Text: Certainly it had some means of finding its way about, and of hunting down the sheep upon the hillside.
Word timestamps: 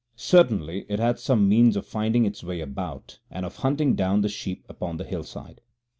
Certainly 0.15 0.87
it 0.89 0.97
had 0.99 1.19
some 1.19 1.47
means 1.47 1.77
of 1.77 1.85
finding 1.85 2.25
its 2.25 2.43
way 2.43 2.59
about, 2.59 3.19
and 3.29 3.45
of 3.45 3.57
hunting 3.57 3.93
down 3.93 4.21
the 4.21 4.29
sheep 4.29 4.65
upon 4.67 4.97
the 4.97 5.03
hillside. 5.03 5.61